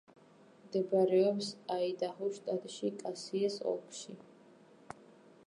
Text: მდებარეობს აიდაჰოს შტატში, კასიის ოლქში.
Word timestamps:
მდებარეობს 0.61 1.49
აიდაჰოს 1.75 2.39
შტატში, 2.41 2.91
კასიის 3.05 3.61
ოლქში. 3.75 4.19